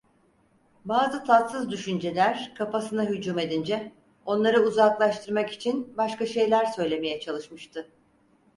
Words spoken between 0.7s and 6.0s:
Bazı tatsız düşünceler kafasına hücum edince, onları uzaklaştırmak için